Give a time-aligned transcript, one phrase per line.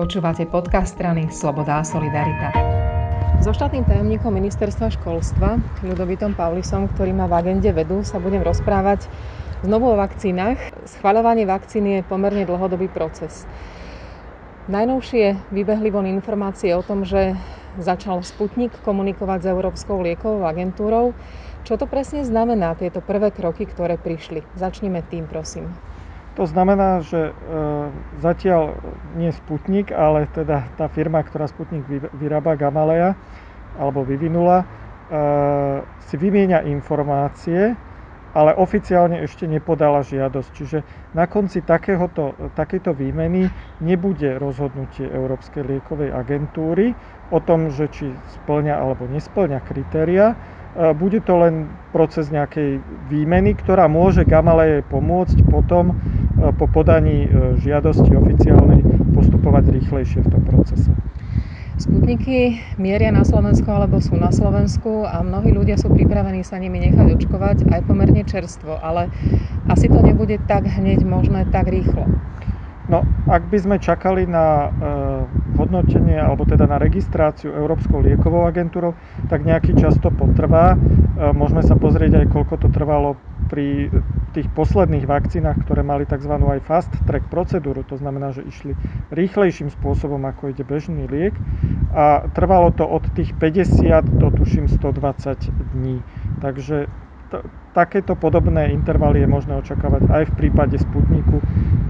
[0.00, 2.56] Počúvate podcast strany Sloboda a Solidarita.
[3.44, 9.04] So štátnym tajomníkom ministerstva školstva, Ľudovitom Pavlisom, ktorý má v agende vedu, sa budem rozprávať
[9.60, 10.56] znovu o vakcínach.
[10.88, 13.44] Schvaľovanie vakcíny je pomerne dlhodobý proces.
[14.72, 17.36] Najnovšie vybehli von informácie o tom, že
[17.76, 21.12] začal Sputnik komunikovať s Európskou liekovou agentúrou.
[21.68, 24.48] Čo to presne znamená, tieto prvé kroky, ktoré prišli?
[24.56, 25.68] Začneme tým, prosím.
[26.40, 27.32] To znamená, že e,
[28.24, 28.72] zatiaľ
[29.20, 31.84] nie Sputnik, ale teda tá firma, ktorá Sputnik
[32.16, 33.12] vyrába, Gamaleya,
[33.76, 34.66] alebo vyvinula, e,
[36.08, 37.76] si vymieňa informácie,
[38.32, 40.50] ale oficiálne ešte nepodala žiadosť.
[40.56, 40.78] Čiže
[41.12, 43.52] na konci takéhoto, takéto výmeny
[43.84, 46.96] nebude rozhodnutie Európskej liekovej agentúry
[47.28, 50.32] o tom, že či splňa alebo nesplňa kritéria,
[50.70, 52.78] E, bude to len proces nejakej
[53.10, 55.98] výmeny, ktorá môže Gamaleje pomôcť potom
[56.40, 57.28] po podaní e,
[57.60, 58.80] žiadosti oficiálnej
[59.12, 60.90] postupovať rýchlejšie v tom procese.
[61.80, 66.76] Sputniky mieria na Slovensku alebo sú na Slovensku a mnohí ľudia sú pripravení sa nimi
[66.76, 69.08] nechať očkovať aj pomerne čerstvo, ale
[69.64, 72.04] asi to nebude tak hneď možné tak rýchlo.
[72.90, 74.68] No, ak by sme čakali na e,
[75.56, 78.98] hodnotenie alebo teda na registráciu Európskou liekovou agentúrou,
[79.30, 80.74] tak nejaký čas to potrvá.
[80.74, 80.76] E,
[81.30, 83.14] môžeme sa pozrieť aj koľko to trvalo
[83.46, 83.94] pri
[84.30, 86.30] tých posledných vakcínach, ktoré mali tzv.
[86.30, 88.78] aj fast track procedúru, to znamená, že išli
[89.10, 91.42] rýchlejším spôsobom, ako ide bežný liek
[91.90, 96.06] a trvalo to od tých 50 do tuším 120 dní.
[96.38, 96.86] Takže
[97.70, 101.38] takéto podobné intervaly je možné očakávať aj v prípade Sputniku,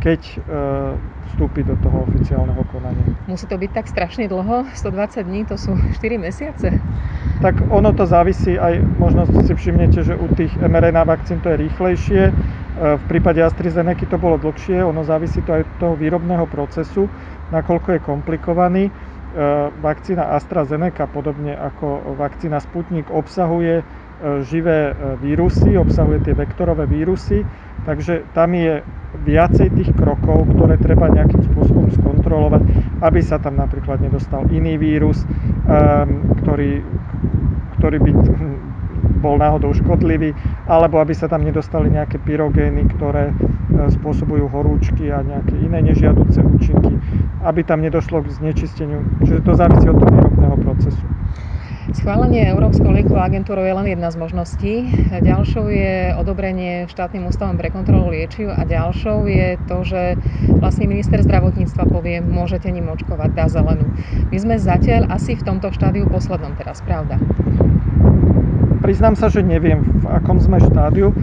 [0.00, 0.36] keď e,
[1.32, 3.04] vstúpi do toho oficiálneho konania.
[3.28, 4.64] Musí to byť tak strašne dlho?
[4.72, 6.80] 120 dní, to sú 4 mesiace?
[7.44, 11.60] Tak ono to závisí aj, možno si všimnete, že u tých mRNA vakcín to je
[11.68, 12.32] rýchlejšie, e,
[12.96, 17.04] v prípade AstraZeneca to bolo dlhšie, ono závisí to aj od toho výrobného procesu,
[17.52, 18.84] nakoľko je komplikovaný.
[18.88, 18.92] E,
[19.84, 23.84] vakcína AstraZeneca, podobne ako vakcína Sputnik, obsahuje
[24.44, 27.44] živé e, vírusy, obsahuje tie vektorové vírusy,
[27.84, 28.80] takže tam je
[29.24, 32.62] viacej tých krokov, ktoré treba nejakým spôsobom skontrolovať,
[33.00, 35.24] aby sa tam napríklad nedostal iný vírus,
[36.44, 36.84] ktorý,
[37.80, 38.10] ktorý by
[39.16, 40.36] bol náhodou škodlivý,
[40.68, 43.34] alebo aby sa tam nedostali nejaké pyrogény, ktoré e,
[43.88, 47.00] spôsobujú horúčky a nejaké iné nežiaduce účinky,
[47.42, 49.00] aby tam nedošlo k znečisteniu.
[49.24, 51.15] Čiže to závisí od toho výrobného procesu.
[51.96, 54.84] Schválenie Európskou liekovou agentúrou je len jedna z možností.
[55.16, 60.20] Ďalšou je odobrenie štátnym ústavom pre kontrolu liečiv a ďalšou je to, že
[60.60, 63.88] vlastne minister zdravotníctva povie, môžete ním očkovať, dá zelenú.
[64.28, 67.16] My sme zatiaľ asi v tomto štádiu poslednom teraz, pravda?
[68.84, 71.16] Priznám sa, že neviem, v akom sme štádiu,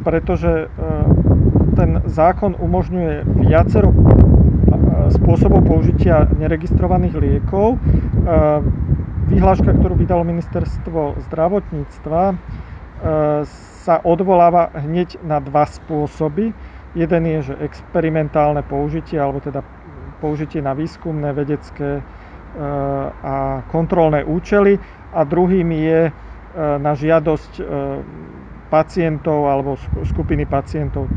[0.00, 0.72] pretože
[1.76, 3.92] ten zákon umožňuje viacero
[5.12, 7.76] spôsobov použitia neregistrovaných liekov
[9.30, 12.34] vyhláška, ktorú vydalo ministerstvo zdravotníctva, e,
[13.86, 16.50] sa odvoláva hneď na dva spôsoby.
[16.98, 19.62] Jeden je, že experimentálne použitie, alebo teda
[20.18, 22.02] použitie na výskumné, vedecké e,
[23.22, 24.82] a kontrolné účely.
[25.14, 26.12] A druhým je e,
[26.58, 27.62] na žiadosť
[28.70, 29.74] pacientov alebo
[30.06, 31.10] skupiny pacientov,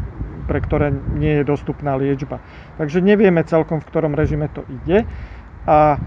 [0.50, 2.42] pre ktoré nie je dostupná liečba.
[2.82, 5.06] Takže nevieme celkom, v ktorom režime to ide.
[5.70, 6.02] A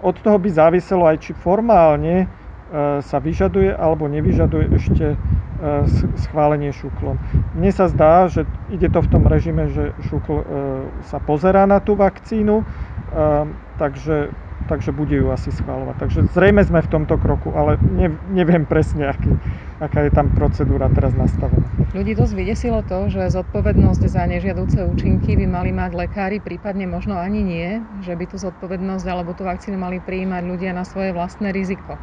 [0.00, 2.26] od toho by záviselo aj, či formálne e,
[3.04, 5.18] sa vyžaduje alebo nevyžaduje ešte e,
[6.16, 7.20] schválenie šuklom.
[7.52, 10.44] Mne sa zdá, že ide to v tom režime, že šukl e,
[11.04, 12.64] sa pozerá na tú vakcínu,
[13.74, 14.30] takže
[14.70, 15.96] takže bude ju asi schváľovať.
[15.98, 19.34] Takže zrejme sme v tomto kroku, ale ne, neviem presne, aký,
[19.82, 21.66] aká je tam procedúra teraz nastavená.
[21.90, 27.18] Ľudí dosť vydesilo to, že zodpovednosť za nežiaduce účinky by mali mať lekári, prípadne možno
[27.18, 31.50] ani nie, že by tú zodpovednosť alebo tú vakcínu mali prijímať ľudia na svoje vlastné
[31.50, 31.98] riziko.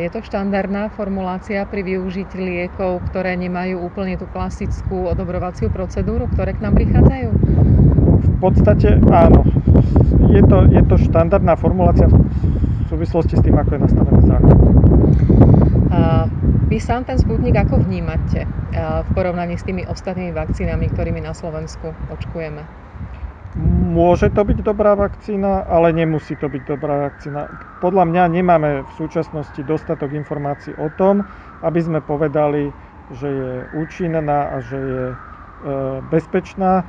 [0.00, 6.56] Je to štandardná formulácia pri využití liekov, ktoré nemajú úplne tú klasickú odobrovaciu procedúru, ktoré
[6.56, 7.28] k nám prichádzajú?
[8.22, 9.44] V podstate áno
[10.32, 14.56] je to, je to štandardná formulácia v súvislosti s tým, ako je nastavený zákon.
[15.90, 16.30] A
[16.70, 21.92] vy sám ten Sputnik ako vnímate v porovnaní s tými ostatnými vakcínami, ktorými na Slovensku
[22.08, 22.64] očkujeme?
[23.92, 27.52] Môže to byť dobrá vakcína, ale nemusí to byť dobrá vakcína.
[27.84, 31.20] Podľa mňa nemáme v súčasnosti dostatok informácií o tom,
[31.60, 32.72] aby sme povedali,
[33.12, 35.16] že je účinná a že je e,
[36.08, 36.88] bezpečná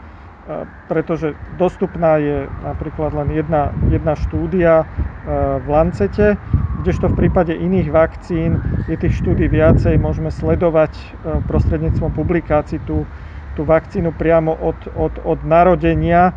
[0.92, 4.92] pretože dostupná je napríklad len jedna, jedna štúdia
[5.24, 6.44] v Lancete,
[6.76, 11.16] kdežto v prípade iných vakcín je tých štúdí viacej, môžeme sledovať
[11.48, 13.08] prostredníctvom publikácií tú,
[13.56, 16.36] tú vakcínu priamo od, od, od narodenia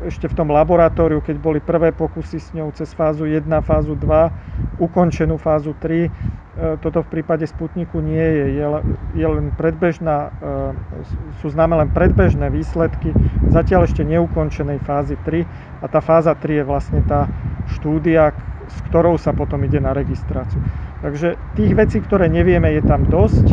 [0.00, 4.80] ešte v tom laboratóriu, keď boli prvé pokusy s ňou cez fázu 1, fázu 2,
[4.80, 6.10] ukončenú fázu 3.
[6.54, 8.46] Toto v prípade Sputniku nie je.
[8.62, 8.66] Je,
[9.18, 10.30] je len predbežná,
[11.42, 13.10] sú známe len predbežné výsledky
[13.50, 17.26] zatiaľ ešte neukončenej fázy 3 a tá fáza 3 je vlastne tá
[17.74, 18.30] štúdia,
[18.70, 20.62] s ktorou sa potom ide na registráciu.
[21.02, 23.50] Takže tých vecí, ktoré nevieme, je tam dosť.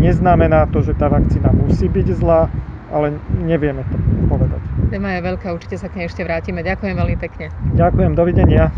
[0.00, 2.48] Neznamená to, že tá vakcína musí byť zlá,
[2.94, 3.96] ale nevieme to
[4.30, 4.62] povedať.
[4.94, 6.62] Téma je veľká, určite sa k nej ešte vrátime.
[6.62, 7.50] Ďakujem veľmi pekne.
[7.74, 8.70] Ďakujem, dovidenia.